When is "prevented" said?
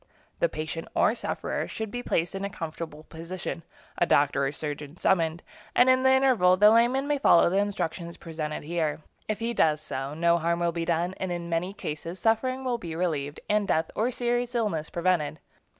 14.89-15.37